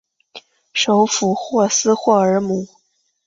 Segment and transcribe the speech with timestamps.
[0.73, 2.65] 首府霍斯霍尔姆。